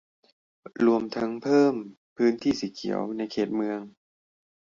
[0.85, 1.73] รวมทั้งเพิ่ม
[2.17, 3.79] พื้นที่สีเขียวในเขตเมือง